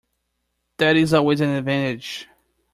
That 0.77 0.95
is 0.95 1.13
always 1.13 1.41
an 1.41 1.49
advantage. 1.49 2.27